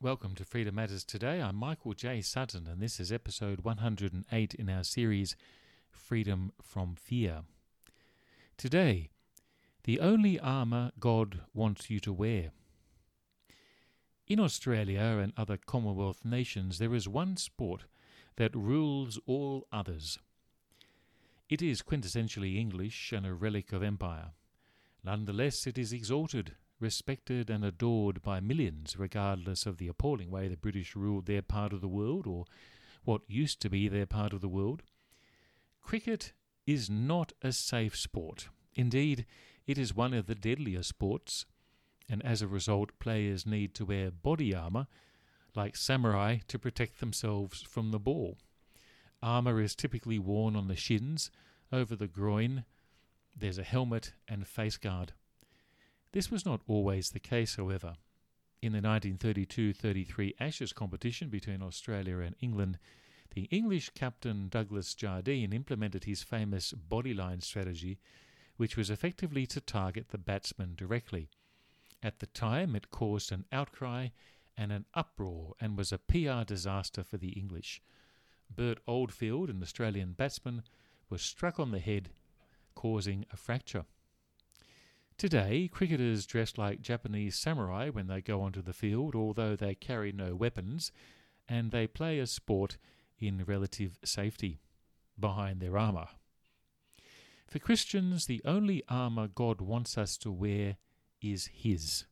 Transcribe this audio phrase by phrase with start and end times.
[0.00, 1.42] Welcome to Freedom Matters Today.
[1.42, 2.20] I'm Michael J.
[2.20, 5.34] Sutton, and this is episode 108 in our series
[5.90, 7.40] Freedom from Fear.
[8.56, 9.10] Today,
[9.82, 12.52] the only armour God wants you to wear.
[14.28, 17.86] In Australia and other Commonwealth nations, there is one sport
[18.36, 20.16] that rules all others.
[21.48, 24.30] It is quintessentially English and a relic of empire.
[25.02, 30.56] Nonetheless, it is exalted respected and adored by millions, regardless of the appalling way the
[30.56, 32.44] British ruled their part of the world or
[33.04, 34.82] what used to be their part of the world.
[35.82, 36.32] Cricket
[36.66, 38.48] is not a safe sport.
[38.74, 39.26] Indeed,
[39.66, 41.46] it is one of the deadlier sports,
[42.08, 44.86] and as a result, players need to wear body armour,
[45.54, 48.38] like samurai, to protect themselves from the ball.
[49.22, 51.30] Armour is typically worn on the shins,
[51.72, 52.64] over the groin.
[53.36, 55.12] There's a helmet and face guard.
[56.12, 57.96] This was not always the case, however.
[58.60, 62.78] In the 1932 33 Ashes competition between Australia and England,
[63.34, 67.98] the English captain Douglas Jardine implemented his famous bodyline strategy,
[68.56, 71.28] which was effectively to target the batsman directly.
[72.02, 74.08] At the time, it caused an outcry
[74.56, 77.82] and an uproar and was a PR disaster for the English.
[78.50, 80.62] Bert Oldfield, an Australian batsman,
[81.10, 82.10] was struck on the head,
[82.74, 83.84] causing a fracture.
[85.18, 90.12] Today, cricketers dress like Japanese samurai when they go onto the field, although they carry
[90.12, 90.92] no weapons,
[91.48, 92.76] and they play a sport
[93.18, 94.60] in relative safety
[95.18, 96.06] behind their armour.
[97.48, 100.76] For Christians, the only armour God wants us to wear
[101.20, 102.04] is His.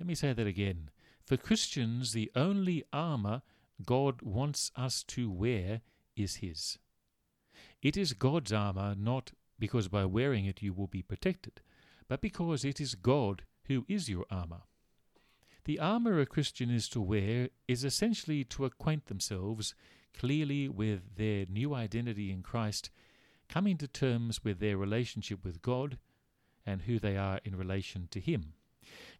[0.00, 0.90] Let me say that again.
[1.24, 3.42] For Christians, the only armour
[3.86, 5.82] God wants us to wear
[6.16, 6.76] is His.
[7.82, 11.60] It is God's armour, not because by wearing it you will be protected,
[12.08, 14.62] but because it is God who is your armour.
[15.64, 19.74] The armour a Christian is to wear is essentially to acquaint themselves
[20.18, 22.90] clearly with their new identity in Christ,
[23.48, 25.98] coming to terms with their relationship with God
[26.66, 28.54] and who they are in relation to Him.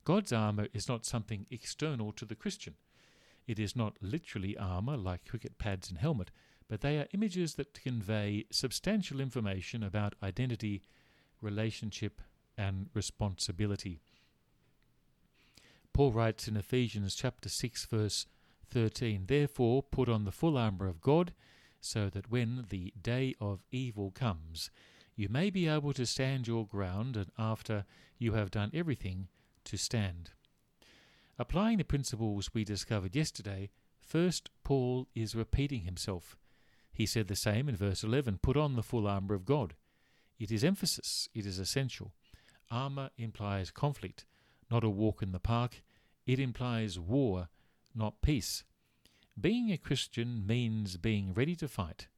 [0.05, 2.75] God's armour is not something external to the Christian.
[3.47, 6.31] It is not literally armour like cricket pads and helmet,
[6.71, 10.81] but they are images that convey substantial information about identity,
[11.43, 12.21] relationship,
[12.57, 14.01] and responsibility.
[15.93, 18.27] Paul writes in Ephesians chapter 6 verse
[18.69, 21.33] 13, Therefore put on the full armour of God,
[21.81, 24.71] so that when the day of evil comes,
[25.17, 27.85] you may be able to stand your ground, and after
[28.17, 29.27] you have done everything,
[29.65, 30.31] to stand.
[31.37, 33.71] Applying the principles we discovered yesterday,
[34.01, 36.37] first Paul is repeating himself.
[37.01, 39.73] He said the same in verse 11 Put on the full armour of God.
[40.39, 42.13] It is emphasis, it is essential.
[42.71, 44.27] Armour implies conflict,
[44.71, 45.81] not a walk in the park.
[46.27, 47.49] It implies war,
[47.95, 48.65] not peace.
[49.41, 52.09] Being a Christian means being ready to fight,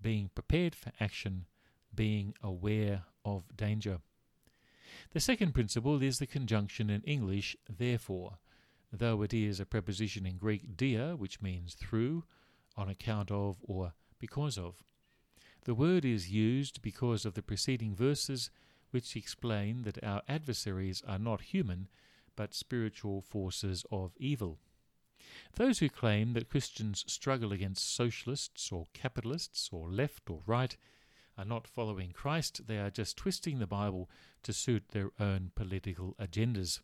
[0.00, 1.44] being prepared for action,
[1.94, 3.98] being aware of danger.
[5.12, 8.38] The second principle is the conjunction in English, therefore,
[8.90, 12.24] though it is a preposition in Greek dia, which means through,
[12.78, 13.92] on account of, or
[14.22, 14.84] because of.
[15.64, 18.50] The word is used because of the preceding verses
[18.92, 21.88] which explain that our adversaries are not human
[22.36, 24.60] but spiritual forces of evil.
[25.56, 30.76] Those who claim that Christians struggle against socialists or capitalists or left or right
[31.36, 34.08] are not following Christ, they are just twisting the Bible
[34.44, 36.78] to suit their own political agendas.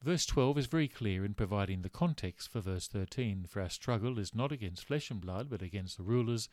[0.00, 4.20] Verse 12 is very clear in providing the context for verse 13 For our struggle
[4.20, 6.48] is not against flesh and blood, but against the rulers,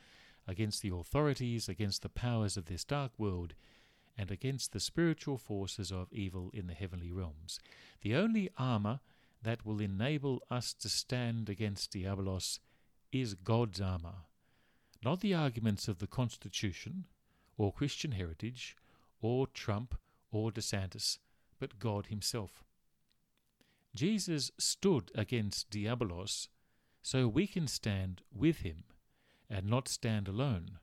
[0.47, 3.53] against the authorities, against the powers of this dark world,
[4.17, 7.59] and against the spiritual forces of evil in the heavenly realms.
[8.01, 8.99] The only armour
[9.43, 12.59] that will enable us to stand against Diabolos
[13.11, 14.25] is God's armour,
[15.03, 17.05] not the arguments of the Constitution,
[17.57, 18.75] or Christian heritage,
[19.21, 19.99] or Trump,
[20.31, 21.19] or DeSantis,
[21.59, 22.63] but God Himself.
[23.95, 26.49] Jesus stood against Diabolos
[27.01, 28.83] so we can stand with him
[29.49, 30.79] and not stand alone.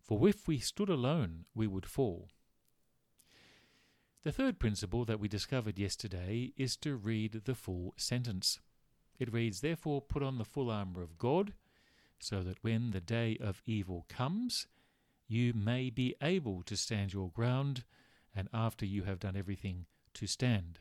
[0.00, 2.28] For if we stood alone, we would fall.
[4.22, 8.60] The third principle that we discovered yesterday is to read the full sentence.
[9.18, 11.54] It reads, Therefore, put on the full armour of God,
[12.20, 14.68] so that when the day of evil comes,
[15.26, 17.82] you may be able to stand your ground,
[18.36, 20.78] and after you have done everything, to stand.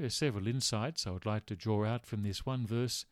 [0.00, 3.04] There are several insights I would like to draw out from this one verse,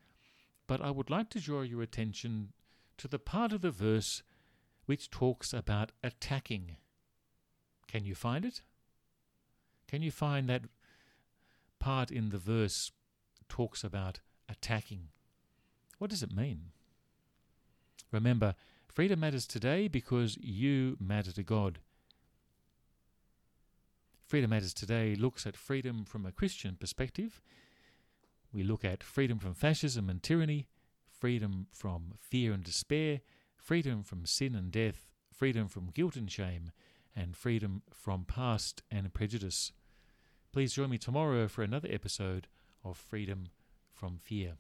[0.67, 2.55] but I would like to draw your attention
[2.97, 4.23] to the part of the verse
[4.87, 6.79] which talks about attacking.
[7.89, 8.63] Can you find it?
[9.87, 10.63] Can you find that
[11.79, 12.91] part in the verse
[13.51, 15.09] talks about attacking.
[15.99, 16.71] What does it mean?
[18.11, 18.55] Remember,
[18.87, 21.81] freedom matters today because you matter to God.
[24.29, 27.41] Freedom Matters today looks at freedom from a Christian perspective.
[28.53, 30.69] We look at freedom from fascism and tyranny,
[31.11, 33.23] freedom from fear and despair,
[33.57, 36.73] freedom from sin and death, freedom from guilt and shame,
[37.17, 39.73] and freedom from past and prejudice.
[40.53, 42.49] Please join me tomorrow for another episode
[42.85, 43.47] of Freedom
[43.95, 44.59] from Fear.